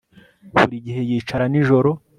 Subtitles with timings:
[0.57, 1.89] Buri gihe yicara nijoro